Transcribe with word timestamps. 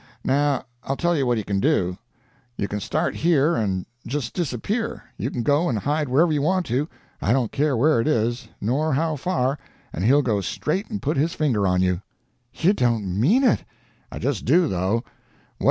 Now 0.25 0.63
I'll 0.83 0.95
tell 0.95 1.15
you 1.15 1.27
what 1.27 1.37
he 1.37 1.43
can 1.43 1.59
do. 1.59 1.99
You 2.57 2.67
can 2.67 2.79
start 2.79 3.13
here, 3.17 3.53
and 3.55 3.85
just 4.07 4.33
disappear; 4.33 5.03
you 5.15 5.29
can 5.29 5.43
go 5.43 5.69
and 5.69 5.77
hide 5.77 6.09
wherever 6.09 6.31
you 6.31 6.41
want 6.41 6.65
to, 6.65 6.89
I 7.21 7.31
don't 7.31 7.51
care 7.51 7.77
where 7.77 8.01
it 8.01 8.07
is, 8.07 8.47
nor 8.59 8.95
how 8.95 9.15
far 9.15 9.59
and 9.93 10.03
he'll 10.03 10.23
go 10.23 10.41
straight 10.41 10.89
and 10.89 11.03
put 11.03 11.17
his 11.17 11.33
finger 11.35 11.67
on 11.67 11.83
you." 11.83 12.01
"You 12.51 12.73
don't 12.73 13.05
mean 13.05 13.43
it!" 13.43 13.63
"I 14.11 14.17
just 14.17 14.43
do, 14.43 14.67
though. 14.67 15.03